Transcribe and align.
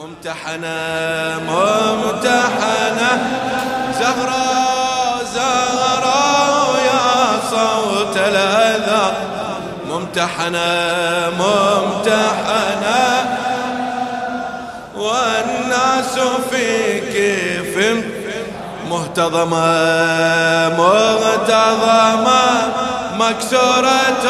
ممتحنة 0.00 0.78
ممتحنة. 1.48 3.10
زهرة 4.00 4.44
زهرة 5.34 6.78
يا 6.78 7.40
صوت 7.50 8.16
الأذى. 8.16 9.12
ممتحنة 9.90 10.68
ممتحنة. 11.38 13.02
والناس 14.96 16.18
فيك 16.50 17.14
مهتضمة 18.90 19.68
مهتضمة 20.78 22.42
مكسورة 23.18 24.24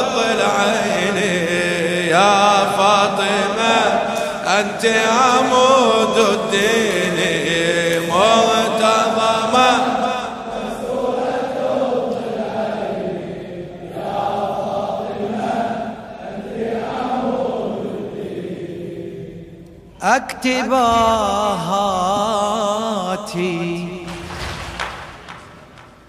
الضلعين 0.00 1.16
يا 2.10 2.64
فاطمة. 2.78 3.95
أنت 4.60 4.84
عمود 4.86 6.16
الدين 6.18 7.18
مهتضمة 8.08 9.70
أكتب 20.02 20.72
هاتي. 21.62 22.06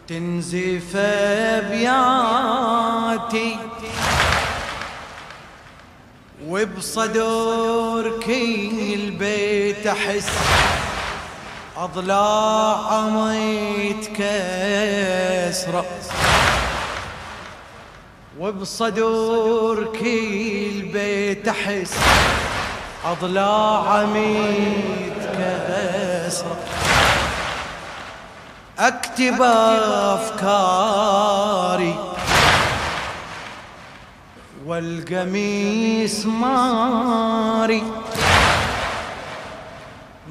تنزف 0.08 0.96
ابياتي 1.58 2.48
وبصدر 6.58 8.12
كل 8.26 9.12
بيت 9.12 9.88
أحس 9.88 10.30
اضلاع 11.78 13.02
ميتكسره 13.10 14.26
وبصدور 18.40 19.84
كل 19.86 20.82
بيت 20.94 21.48
أحس 21.48 21.94
اضلاع 23.06 24.06
ميتكسره 24.06 25.38
أكتب 28.80 29.42
أفكاري 30.12 32.07
والقميص 34.68 36.26
ماري 36.26 37.84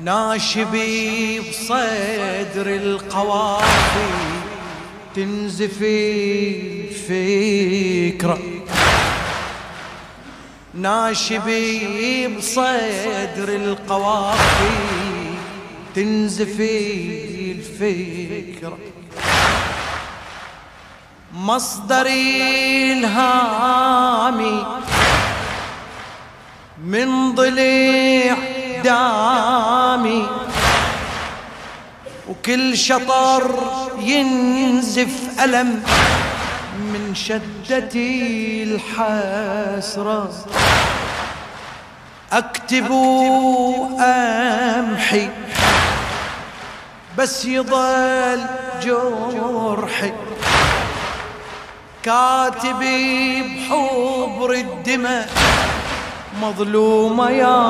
ناشبي 0.05 1.41
بصدر 1.41 2.67
القوافي 2.67 4.11
تنزفي 5.15 6.51
الفكرة. 6.89 8.39
ناشبي 10.75 12.29
بصدر 12.37 13.49
القوافي 13.49 14.71
تنزفي 15.95 17.53
الفكرة. 17.53 18.79
مصدري 21.37 22.93
الهامي 22.93 24.67
من 26.85 27.35
ضليع 27.35 28.37
دامي 28.85 30.29
وكل 32.29 32.77
شطر 32.77 33.55
ينزف 33.99 35.41
ألم 35.45 35.83
من 36.77 37.15
شدتي 37.15 38.63
الحسرة. 38.63 40.33
أكتب 42.33 42.93
أمحي 44.01 45.29
بس 47.19 47.45
يضل 47.45 48.47
جرحي. 48.83 50.13
كاتبي 52.07 53.43
بحبر 53.43 54.51
الدماء 54.53 55.29
مظلومة 56.43 57.31
يا 57.31 57.63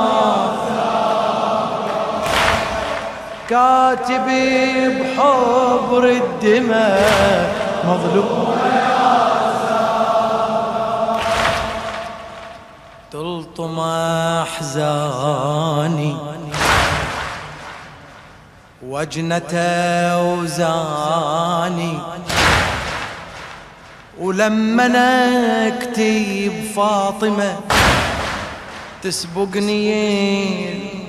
كاتبي 3.48 4.88
بحبر 4.88 6.04
الدماء 6.04 7.54
مظلومة 7.84 8.66
يا 8.76 8.96
تلطم 13.12 13.80
أحزاني 14.42 16.16
وجنة 18.86 19.54
أوزاني 20.12 21.98
ولما 24.26 24.88
نكتب 24.88 26.52
فاطمة 26.76 27.60
تسبقني 29.02 29.94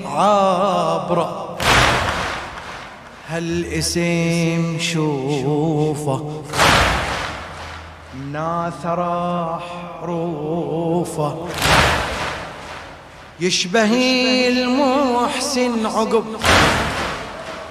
عبرة 0.05 1.57
هالاسم 3.29 4.77
شوفه 4.79 6.43
ناثر 8.31 8.99
حروفه 10.01 11.47
يشبه 13.39 13.93
المحسن 14.47 15.85
عقب 15.85 16.25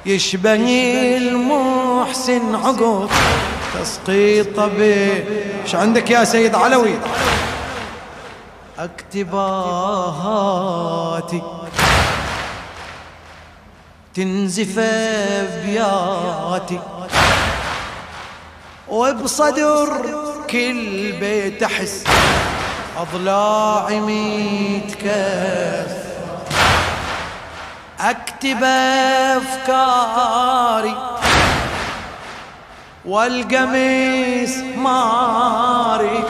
يشبه 0.05 1.17
المحسن 1.17 2.55
عقب 2.55 3.09
تسقيط 3.73 4.59
ب 4.59 4.81
إيش 5.63 5.75
عندك 5.75 6.11
يا 6.11 6.23
سيد 6.23 6.55
علوي؟ 6.55 6.93
اكتباهاتي 8.79 9.81
تنزف 14.13 14.79
ابياتي 15.39 16.79
وبصدر 18.87 19.89
كل 20.49 21.11
بيت 21.11 21.63
احس 21.63 22.03
اضلاعي 22.97 23.99
ميتكسر 23.99 25.07
أكتب 27.99 28.63
أفكاري 29.37 30.97
والقميص 33.05 34.57
ماري. 34.77 36.23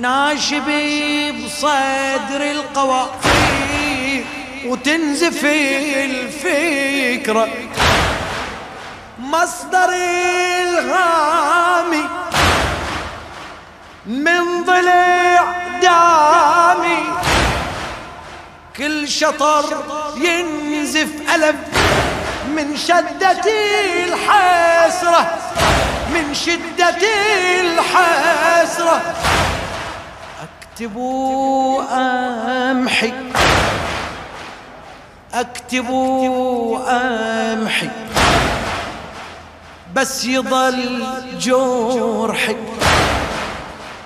ناشبي 0.00 1.32
بصدر 1.32 2.50
القوافي 2.50 4.24
وتنزف 4.66 5.44
الفكرة. 6.04 7.48
مصدر 9.18 9.88
الهامي 10.68 12.04
من 14.06 14.64
ضلع 14.66 15.44
دامي 15.82 17.04
كل 18.76 19.08
شطر 19.08 19.64
ينزف 20.16 21.34
ألم 21.34 21.56
من 22.56 22.76
شدة 22.76 23.40
الحسرة 24.04 25.38
من 26.14 26.34
شدة 26.34 26.98
الحسرة. 27.60 29.02
أكتب 30.42 30.98
أمحي 31.90 33.12
أكتب 35.34 35.86
أمحي 36.88 37.90
بس 39.94 40.24
يضل 40.24 41.06
جرحي. 41.38 42.56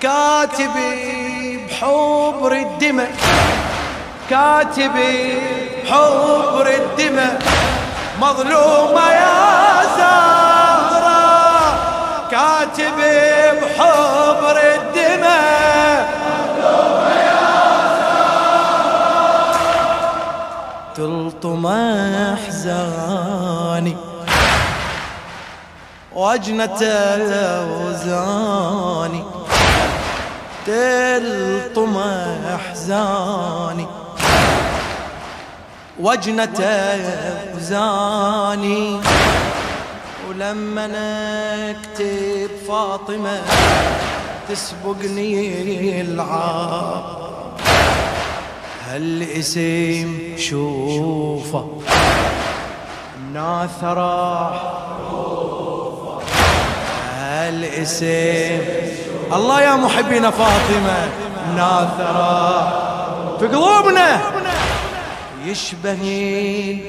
كاتبي 0.01 1.57
بحبر 1.67 2.51
الدماء. 2.51 3.11
كاتبي 4.29 5.41
بحبر 5.83 6.67
الدماء. 6.67 7.41
مظلومة 8.21 9.11
يا 9.11 9.83
زهرة. 9.97 11.23
كاتب 12.31 12.97
بحبر 13.61 14.57
الدماء. 14.75 16.01
تلطم 20.95 21.65
أحزاني. 22.33 23.97
وجنة 26.15 26.83
اوزاني 27.59 29.23
تلطم 30.65 31.97
احزاني 32.55 33.87
وجنة 35.99 36.63
اوزاني 37.53 38.99
ولما 40.29 40.87
نكتب 40.87 42.49
فاطمة 42.67 43.41
تسبقني 44.49 46.01
العار 46.01 47.19
هالاسم 48.87 50.37
شوفه. 50.37 51.81
ناثرة 53.33 54.49
هالاسم 57.17 58.59
الله 59.33 59.61
يا 59.61 59.75
محبين 59.75 60.29
فاطمة 60.29 61.09
ناثرة. 61.55 63.37
في 63.39 63.47
قلوبنا 63.47 64.19
يشبه 65.45 66.03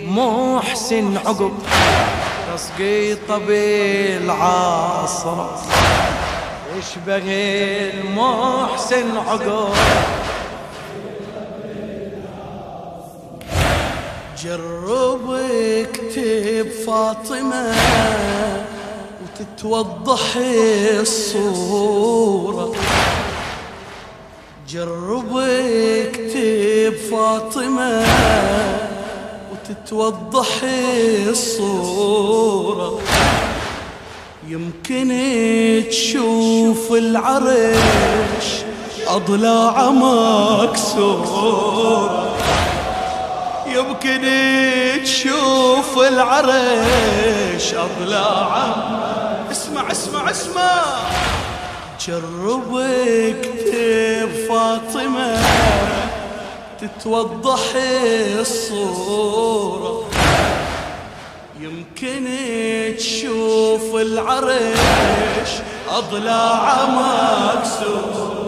محسن 0.09 1.17
عقب 1.27 1.53
تسقيطه 2.55 3.39
بالعصر 3.39 5.37
يشبه 6.79 7.29
المحسن 7.95 9.17
عقب. 9.17 9.75
جرب 14.43 15.31
اكتب 15.81 16.69
فاطمة. 16.87 17.75
وتتوضح 19.41 20.37
الصورة. 21.01 22.73
جرب 24.69 25.37
اكتب 25.37 26.95
فاطمة 27.11 28.05
وتتوضح 29.53 30.49
الصورة. 31.29 32.99
يمكن 34.49 35.11
تشوف 35.91 36.93
العرش 36.93 38.49
أضلاع 39.07 39.91
مكسورة 39.91 41.31
يمكن 43.67 44.23
تشوف 45.05 45.99
العرش 45.99 47.75
أضلاع 47.75 48.75
اسمع 49.81 49.91
اسمع 49.91 50.31
اسمع. 50.31 50.83
جرب 52.07 52.77
اكتب 52.77 54.31
فاطمة 54.49 55.39
تتوضح 56.81 57.61
الصورة. 58.41 60.05
يمكن 61.61 62.25
تشوف 62.97 63.95
العرش 63.95 65.51
أضلاع 65.89 66.87
مكسور 66.87 68.41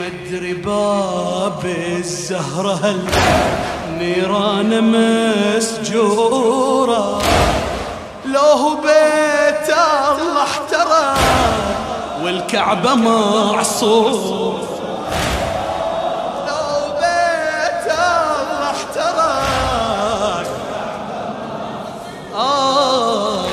مدري 0.00 0.52
باب 0.52 1.64
الزهرة 1.98 2.74
هل 2.82 3.00
نيران 3.98 4.70
مسجورة؟ 5.56 7.22
لو 8.26 8.76
بيت 8.82 9.25
والكعبة 12.26 12.94
معصور 12.94 14.58
لو 16.48 16.66
بيت 16.98 17.86
الله 17.86 18.70
احترى 18.70 19.34
آه 22.34 23.44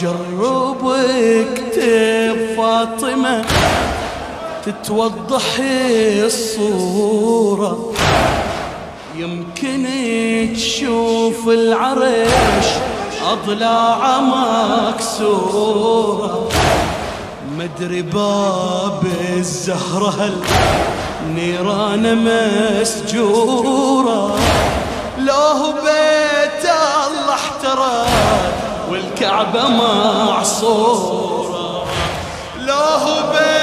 جرب 0.00 0.82
اكتب 0.88 2.36
فاطمة 2.56 3.44
تتوضح 4.66 5.46
الصورة. 6.24 7.92
يمكن 9.16 9.86
تشوف 10.56 11.48
العرش 11.48 12.68
أضلاع 13.32 14.20
مكسورة. 14.90 16.48
مدري 17.60 18.02
باب 18.02 19.02
الزهرة 19.36 20.10
هل 20.10 20.34
نيران 21.34 22.04
مسجورة؟ 22.80 24.38
لو 25.18 25.72
بيت 25.72 26.64
الله 26.64 27.34
احترق 27.34 28.06
والكعبة 28.90 29.68
معصورة. 29.68 31.06
لو 32.58 33.06
بيت 33.32 33.59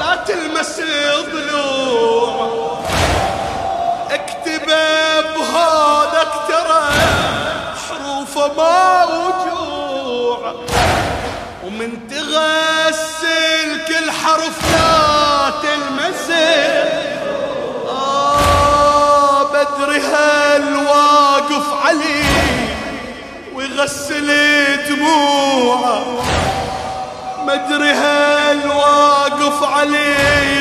لا 0.00 0.12
تلمس 0.26 0.80
ضلوع 1.32 2.34
اكتب 4.10 4.66
بهونك 5.34 6.32
ترى 6.48 6.84
حروفه 7.88 8.46
موجوعه 9.08 10.54
ومن 11.64 11.90
تغسل 12.10 13.70
كل 13.88 14.06
حرف 14.10 14.58
لا 14.72 15.52
تلمس. 15.62 16.28
آه 17.88 19.42
بدري 19.42 20.00
هالواقف 20.00 21.66
علي 21.84 22.24
ويغسل 23.54 24.28
دموعه. 24.88 25.96
مدري 27.46 27.90
هالواقف 27.90 29.62
علي 29.62 30.14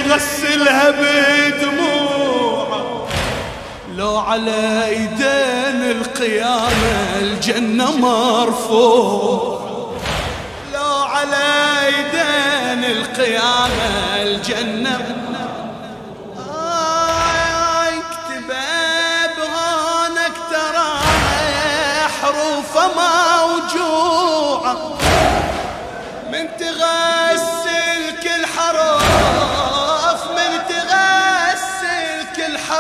يغسلها 0.05 0.91
بدموعه. 0.91 3.07
لو 3.95 4.17
على 4.17 4.85
إيدين 4.85 5.91
القيامة 5.91 7.19
الجنة 7.21 7.97
مرفوع 7.97 9.61
لو 10.73 10.93
على 11.03 11.43
إيدين 11.85 12.91
القيامة 12.91 14.15
الجنة 14.21 15.20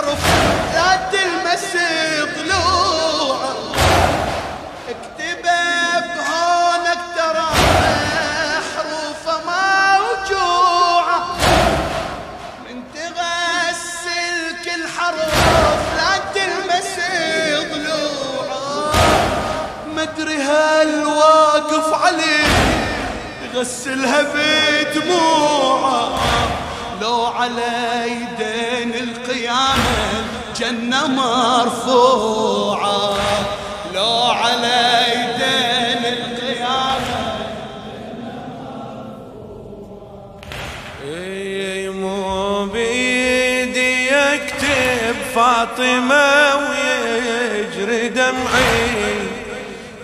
كل 0.01 0.07
حرف 0.07 0.23
لا 0.73 0.89
تلمس 1.11 1.77
ضلوعه 2.37 3.53
اكتب 4.89 5.43
بهونك 5.43 7.01
ترى 7.15 7.49
حروفه 8.75 9.35
موجوعة. 9.45 11.19
من 12.69 12.77
تغسل 12.93 14.37
كل 14.65 14.83
حرف 14.97 15.81
لا 15.97 16.13
تلمس 16.35 16.91
ضلوعه 17.73 18.91
مدري 19.95 20.37
هالواقف 20.37 21.87
عليه 22.03 22.47
يغسلها 23.53 24.21
بدموعه. 24.21 26.01
لو 27.01 27.25
على 27.25 27.71
جنة 30.61 31.07
مرفوعة 31.07 32.19
لو 33.93 34.21
على 34.23 35.03
يدين 35.07 36.03
القيامة. 36.13 37.21
اي 41.07 41.89
مو 41.89 42.65
بيدي 42.65 44.07
يكتب 44.07 45.15
فاطمة 45.35 46.55
ويجري 46.55 48.09
دمعي. 48.09 49.27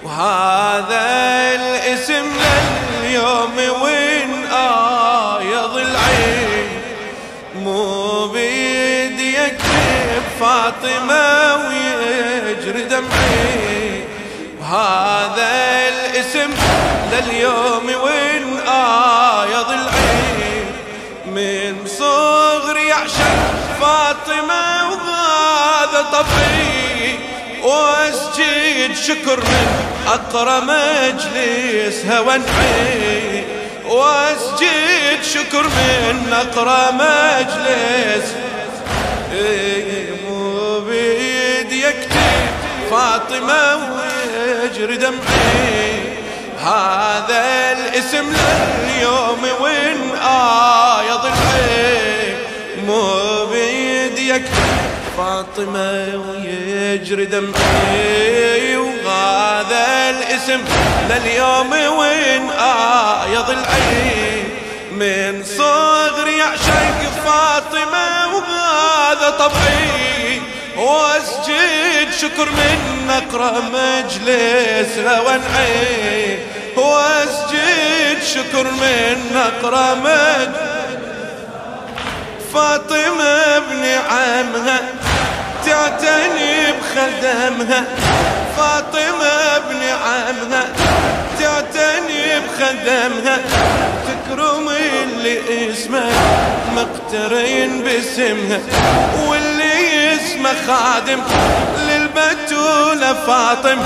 وهذا 0.04 1.06
الاسم 1.56 2.28
لليوم 3.04 3.58
ويجري 3.82 4.07
فاطمة 10.40 11.56
ويجري 11.56 12.82
دمعي. 12.82 14.04
وهذا 14.62 15.52
الاسم 15.88 16.50
لليوم 17.12 17.86
وين 18.04 18.60
آيض 18.68 19.70
العين 19.70 20.66
من 21.26 21.88
صغري 21.88 22.92
عشان 22.92 23.38
فاطمة 23.82 24.92
وهذا 24.92 26.02
طبيعي 26.12 27.16
وأسجد 27.64 28.96
شكر 28.96 29.40
من 29.40 29.68
اقرى 30.08 30.62
مجلسها 30.62 32.20
وانعي 32.20 33.44
وأسجد 33.86 35.24
شكر 35.34 35.64
من 35.64 36.34
اقرى 36.34 36.92
مجلس. 36.92 38.34
إيه، 39.34 39.77
فاطمة 42.98 43.94
ويجري 43.96 44.98
دمعي. 44.98 46.18
هذا 46.60 47.72
الاسم 47.72 48.34
لليوم 48.34 49.42
وين 49.62 50.16
آيض 50.22 51.26
الحين 51.26 52.38
مو 52.88 53.46
بيدي 53.46 54.30
يكتب 54.30 54.68
فاطمة 55.18 56.24
ويجري 56.28 57.26
دمعي. 57.26 58.78
وهذا 58.78 60.10
الاسم 60.10 60.62
لليوم 61.10 61.72
وين 61.72 62.50
آيض 62.52 63.50
العين 63.50 64.50
من 64.92 65.44
صغري 65.44 66.42
عشق 66.42 67.02
فاطمة 67.26 68.36
وهذا 68.36 69.30
طبعي. 69.30 70.27
واسجد 70.78 72.12
شكر 72.22 72.50
من 72.50 73.10
أقرأ 73.10 73.52
مجلس 73.60 74.98
وانعي 74.98 76.40
واسجد 76.76 78.24
شكر 78.34 78.64
من 78.64 79.38
أقرأ 79.38 79.96
مجلس. 79.96 80.68
فاطمة 82.54 83.24
ابن 83.58 83.86
عمها 84.10 84.80
تعتني 85.66 86.72
بخدمها. 86.72 87.84
فاطمة 88.58 89.28
ابن 89.56 89.82
عمها 89.84 90.66
تعتني 91.40 92.40
بخدمها. 92.40 93.38
تكرم 94.08 94.70
اللي 94.70 95.72
اسمه 95.72 96.10
مقترين 96.76 97.84
باسمها. 97.84 98.60
واللي 99.28 99.57
اسمه 100.18 100.54
خادم 100.68 101.20
للبتولة 101.88 103.14
فاطم. 103.14 103.80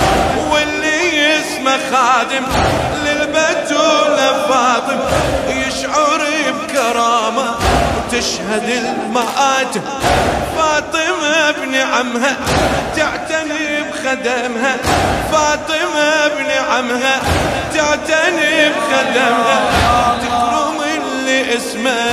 واللي 0.51 1.39
اسمه 1.39 1.77
خادم 1.91 2.45
للبتولة 3.05 4.47
فاطم. 4.49 4.99
يشعر 5.49 6.21
بكرامة 6.51 7.55
وتشهد 7.97 8.69
المآتم 8.69 9.81
فاطمة 10.57 11.49
ابن 11.49 11.75
عمها 11.75 12.35
تعتني 12.95 13.81
بخدمها. 13.81 14.77
فاطمة 15.31 16.25
ابن 16.25 16.51
عمها 16.51 17.21
تعتني 17.75 18.69
بخدمها. 18.69 19.59
تكرم 20.21 20.81
اسمه 21.55 22.11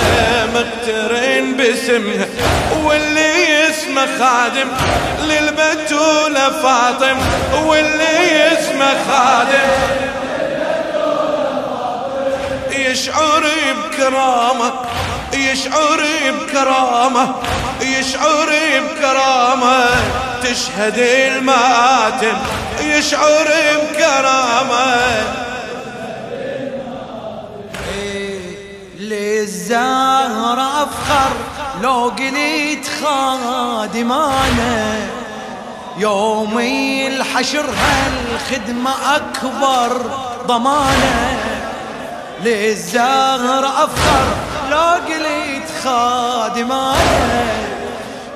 مقترن 0.54 1.54
باسمها 1.56 2.26
واللي 2.84 3.70
اسمه 3.70 4.06
خادم 4.18 4.68
للبتولة 5.22 6.50
فاطم 6.62 7.16
واللي 7.66 8.52
اسمه 8.52 8.94
خادم 9.08 9.68
يشعر 12.72 13.44
بكرامة 13.74 14.72
يشعر 15.32 16.00
بكرامة 16.28 17.34
يشعر 17.80 18.50
بكرامة 18.78 19.86
تشهد 20.42 20.98
المآتم 20.98 22.36
يشعر 22.80 23.48
بكرامة. 23.82 25.47
للزهر 29.48 30.60
أفخر 30.60 31.32
لو 31.82 32.12
قلت 32.18 32.86
خادمانة 33.02 35.08
يومي 35.98 37.06
الحشر 37.06 37.64
هالخدمة 37.70 39.16
أكبر 39.16 40.10
ضمانة. 40.46 41.38
للزهر 42.44 43.66
أفخر 43.66 44.26
لو 44.70 45.14
قلت 45.14 45.68
خادمانة 45.84 47.52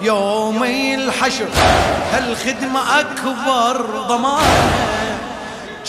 يومي 0.02 0.94
الحشر 0.94 1.48
هالخدمة 2.12 3.00
أكبر 3.00 3.86
ضمانة. 4.08 5.18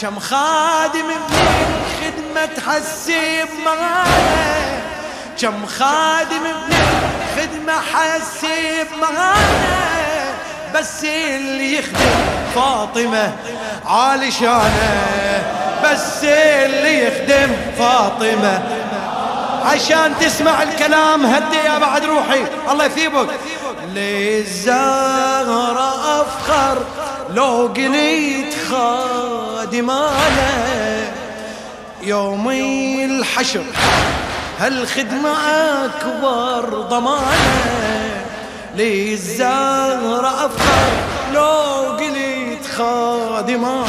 كم 0.02 0.20
خادم 0.20 1.06
من 1.06 1.80
الخدمة 1.80 2.46
تحسب 2.46 3.50
معانا؟ 3.66 4.83
كم 5.44 5.66
خادم 5.66 6.44
من 6.44 6.74
الخدمة 6.74 7.74
حسب 7.74 8.88
معانا 9.02 10.34
بس 10.76 11.04
اللي 11.04 11.78
يخدم 11.78 12.26
فاطمة 12.56 13.34
عالي 13.86 14.32
شانه 14.32 15.44
بس 15.84 16.24
اللي 16.24 17.04
يخدم 17.08 17.56
فاطمة. 17.78 18.64
عشان 19.66 20.14
تسمع 20.20 20.64
الكلام 20.64 21.26
هدي 21.26 21.58
يا 21.58 21.78
بعد 21.78 22.06
روحي. 22.06 22.46
الله 22.72 22.86
يثيبك. 22.86 23.28
للزهرة 23.94 25.02
أفخر 26.22 26.78
لو 27.30 27.68
قليت 27.76 28.56
خادمانه 28.72 30.52
يومي 32.02 33.06
الحشر. 33.06 33.64
هالخدمة 34.64 35.32
أكبر 35.86 36.82
ضمانة 36.82 38.26
للزهرة 38.76 40.46
أفخر 40.46 40.92
لو 41.34 41.98
قليت 41.98 42.66
خادمانة. 42.78 43.86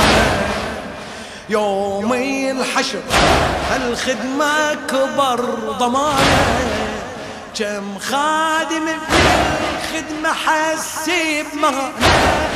يومي 1.49 2.51
الحشر 2.51 2.99
هالخدمة 3.71 4.73
أكبر 4.73 5.41
ضمانة. 5.79 6.59
كم 7.59 7.99
خادم 7.99 8.87
بالخدمة 9.11 10.33
حسيب 10.33 11.47
مهانة. 11.55 12.49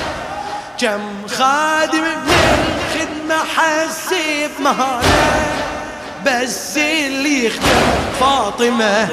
كم 0.81 1.27
خادم 1.29 2.05
بالخدمة 2.27 3.37
حسيب 3.57 4.51
مهانة. 4.61 5.58
بس 6.29 6.77
اللي 6.77 7.47
يخدم 7.47 7.81
فاطمة. 8.21 9.09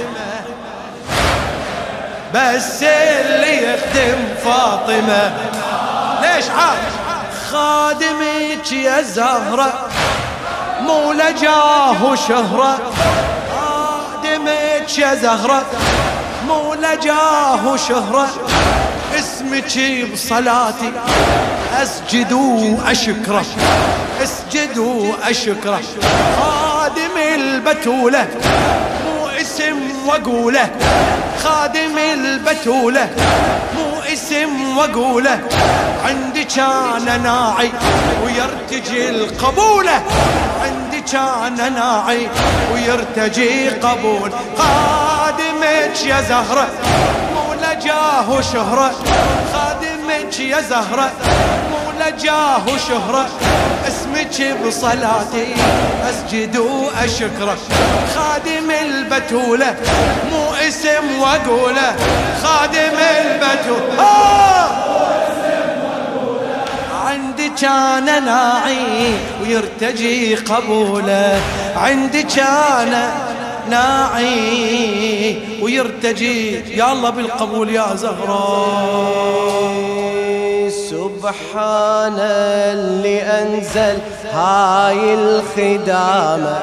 بس 2.33 2.83
اللي 2.83 3.73
يخدم 3.73 4.17
فاطمة. 4.43 5.33
ليش 6.21 6.45
عاد؟ 6.49 6.77
خادمك 7.51 8.71
يا 8.71 9.01
زهرة. 9.01 9.89
مو 10.81 11.13
لجاه 11.13 12.03
وشهرة. 12.05 12.77
خادمك 13.55 14.97
يا 14.97 15.15
زهرة. 15.15 15.65
مو 16.47 16.73
لجاه 16.73 17.67
وشهرة. 17.67 18.27
اسمك 19.19 20.05
بصلاتي. 20.13 20.91
أسجد 21.73 22.33
وأشكره. 22.33 23.45
أسجد 24.23 24.77
وأشكره. 24.77 25.81
البتولة. 27.67 28.27
مو 29.05 29.27
اسم 29.41 30.07
وأقولة. 30.07 30.69
خادم 31.43 31.97
البتولة. 31.97 33.09
مو 33.75 34.13
اسم 34.13 34.77
وأقولة. 34.77 35.39
عندي 36.05 36.43
كان 36.43 37.23
ناعي 37.23 37.71
ويرتجي 38.25 39.09
القبولة. 39.09 40.01
عندي 40.63 41.01
كان 41.11 41.73
ناعي 41.73 42.27
ويرتجي 42.73 43.69
قبول. 43.69 44.31
خادمك 44.57 46.05
يا 46.05 46.21
زهرة. 46.21 46.67
مو 47.35 47.53
لجاه 47.53 48.31
وشهرة 48.31 48.91
خادمك 49.53 50.39
يا 50.39 50.61
زهرة. 50.61 51.11
مو 51.71 52.05
لجاه 52.05 52.61
وشهرة 52.67 53.25
اسمك 54.15 54.57
بصلاتي 54.67 55.47
أسجد 56.09 56.57
وأشكرك. 56.57 57.57
خادم 58.15 58.71
البتولة 58.71 59.75
مو 60.31 60.53
اسم 60.67 61.19
واقوله 61.19 61.95
خادم 62.43 62.97
البتولة! 63.21 64.15
عندي 67.05 67.49
كان 67.61 68.25
ناعي 68.25 69.13
ويرتجي 69.41 70.35
قبوله 70.35 71.41
عندي 71.75 72.23
كان 72.23 73.11
ناعي 73.69 75.39
ويرتجي. 75.61 76.77
يا 76.77 76.91
الله 76.91 77.09
بالقبول 77.09 77.69
يا 77.69 77.95
زهراء. 77.95 79.35
سبحان 81.25 82.19
اللي 82.19 83.21
أنزل 83.21 83.97
هاي 84.33 85.13
الخدامة 85.13 86.59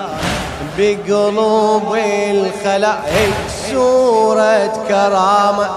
بقلوب 0.79 1.97
الخلائق 2.31 3.35
سورة 3.71 4.73
كرامة. 4.89 5.69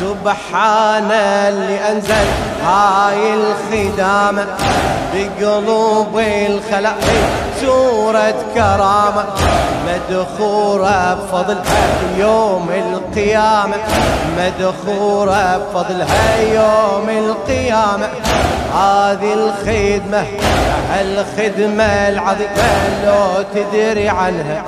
سبحان 0.00 1.10
اللي 1.12 1.90
أنزل 1.90 2.28
هاي 2.64 3.34
الخدامة 3.34 4.46
بقلوب 5.14 6.18
الخلائق 6.18 7.28
سورة 7.60 8.34
كرامة 8.54 9.24
مدخورة 9.86 11.14
بفضلها 11.14 11.88
يوم 12.18 12.68
القيامة 12.70 13.76
مدخورة 14.38 15.56
بفضلها 15.56 16.40
يوم 16.42 17.08
القيامة. 17.08 18.08
هذه 18.74 19.32
الخدمة 19.34 20.26
الخدمة 21.00 21.84
العظيمة 21.84 23.04
لو 23.06 23.44
تدري 23.54 24.08
عنها 24.08 24.64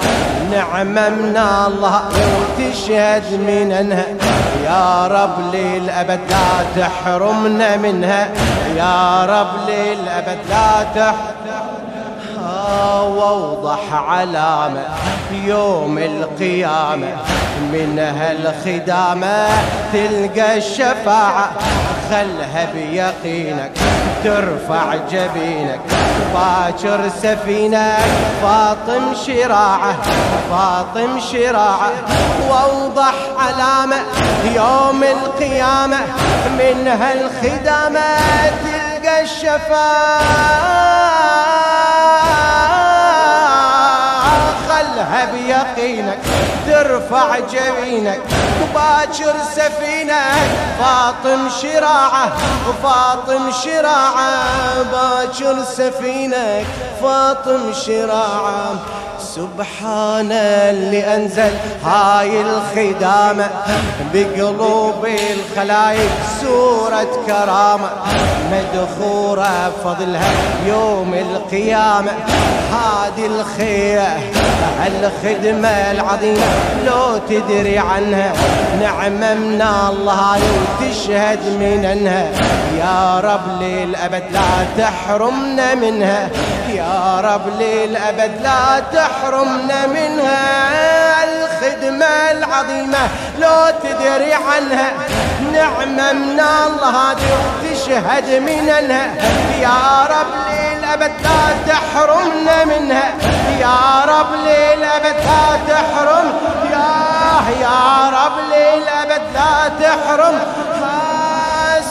نعمة 0.50 1.08
من 1.08 1.36
الله 1.36 2.02
وتشهد 2.58 3.40
منها 3.46 4.04
يا 4.70 5.06
رب 5.06 5.54
للأبد 5.54 6.20
لا 6.30 6.82
تحرمنا 6.82 7.76
منها. 7.76 8.28
يا 8.76 9.26
رب 9.26 9.68
للأبد 9.68 10.38
لا 10.50 10.82
تحرمنا 10.94 11.20
واوضح 13.00 13.80
علامة 13.92 14.82
يوم 15.32 15.98
القيامة. 15.98 17.16
من 17.72 17.98
هالخدامة 17.98 19.48
تلقى 19.92 20.56
الشفاعة. 20.56 21.50
خلها 22.10 22.68
بيقينك 22.74 23.70
ترفع 24.24 24.94
جبينك. 25.10 25.80
باكر 26.34 27.00
سفينك 27.22 27.98
فاطم 28.42 29.14
شراعة 29.26 29.94
فاطم 30.50 31.20
شراعة. 31.20 31.90
وأوضح 32.50 33.09
علامة 33.40 33.96
يوم 34.54 35.02
القيامة 35.02 36.00
من 36.58 36.88
هالخدامة 36.88 38.16
تلقى 38.64 39.22
الشفاعة 39.22 40.30
خلها 44.68 45.24
بيقينك 45.32 46.18
ترفع 46.66 47.38
جبينك 47.38 48.20
وباكر 48.62 49.34
سفينك. 49.56 50.50
فاطم 50.80 51.48
شراعة 51.62 52.32
وفاطم 52.68 53.50
شراعة 53.64 54.42
باكر 54.92 55.64
سفينك. 55.64 56.66
فاطم 57.02 57.72
شراعة 57.72 58.74
سبحان 59.34 60.32
اللي 60.32 61.14
أنزل 61.16 61.50
هاي 61.84 62.40
الخدامة 62.40 63.50
بقلوب 64.14 65.06
الخلايق 65.06 66.10
سورة 66.40 67.06
كرامة 67.26 67.90
مدخورة 68.52 69.68
بفضلها 69.68 70.32
يوم 70.66 71.14
القيامة. 71.14 72.12
هذه 72.70 73.26
الخير 73.26 74.02
الخدمة 74.86 75.68
العظيمة 75.68 76.46
لو 76.86 77.18
تدري 77.28 77.78
عنها 77.78 78.32
نعمة 78.80 79.34
من 79.34 79.62
الله 79.62 80.38
وتشهد 80.38 81.38
من 81.60 81.84
أنها. 81.84 82.30
يا 82.78 83.20
رب 83.20 83.62
للأبد 83.62 84.22
لا 84.32 84.84
تحرمنا 84.84 85.74
منها. 85.74 86.28
يا 86.74 87.20
رب 87.20 87.60
للأبد 87.60 88.42
لا 88.42 88.80
تحرمنا 88.92 89.86
منها 89.86 91.24
الخدمة 91.24 92.30
العظيمة. 92.30 93.08
لو 93.38 93.72
تدري 93.82 94.34
عنها. 94.34 94.92
نعمة 95.52 96.12
من 96.12 96.40
الله 96.40 97.14
وتشهد 97.14 98.28
من 98.40 98.68
انها 98.68 99.14
يا 99.60 100.06
رب 100.10 100.32
للأبد 100.50 101.12
لا 101.22 101.72
تحرمنا 101.72 102.64
منها. 102.64 103.12
يا 103.60 104.04
رب 104.04 104.32
للأبد 104.34 105.16
لا 105.28 105.74
تحرم. 105.74 106.32
يا 106.72 106.90
يا 107.60 108.10
رب 108.10 108.36
للأبد 108.52 109.22
لا 109.34 109.68
تحرم. 109.80 110.40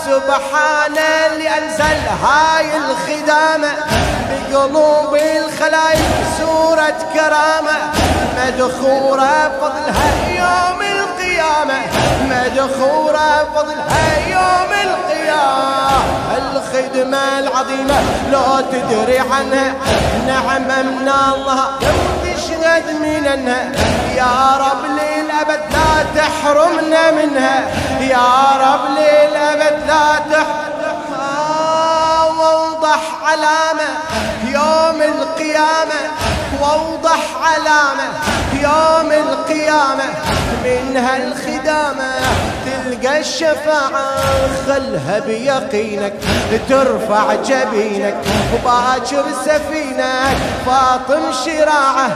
سبحان 0.05 0.97
اللي 1.31 1.49
أنزل 1.57 1.99
هاي 2.23 2.77
الخدامة. 2.77 3.71
بقلوب 4.51 5.15
الخلايق 5.15 6.11
سورة 6.39 6.97
كرامة 7.13 7.77
مدخورة 8.37 9.51
فضلها 9.61 10.11
يوم 10.29 10.81
القيامة 10.81 11.79
مدخورة 12.23 13.47
فضلها 13.55 14.27
يوم 14.27 14.71
القيامة. 14.73 16.03
الخدمة 16.37 17.39
العظيمة 17.39 18.01
لو 18.31 18.59
تدري 18.71 19.19
عنها 19.19 19.73
نعمة 20.27 20.81
من 20.81 21.11
الله 21.33 21.65
تشهد 22.23 22.95
من 23.01 23.27
انها 23.27 23.71
يا 24.15 24.57
رب 24.57 24.85
للأبد 24.85 25.61
لا 25.71 26.21
تحرمنا 26.21 27.11
منها 27.11 27.67
يا 28.01 28.31
رب 28.61 28.89
للأبد 28.97 29.79
لا 29.87 30.15
تحرمنا 30.31 30.68
ووضح 32.89 33.23
علامة 33.23 33.89
يوم 34.45 35.01
القيامة 35.01 36.01
ووضح 36.61 37.19
علامة 37.43 38.09
يوم 38.53 39.11
القيامة. 39.11 40.03
من 40.63 40.97
هالخدامة 40.97 42.11
تلقى 42.65 43.19
الشفاعة 43.19 44.21
خلها 44.67 45.19
بيقينك 45.19 46.13
ترفع 46.69 47.33
جبينك. 47.33 48.15
وباكر 48.53 49.23
سفينك 49.45 50.37
فاطم 50.65 51.21
شراعة. 51.45 52.09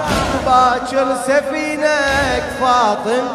باكر 0.45 1.15
سفينك 1.27 2.43
فاطم 2.61 3.27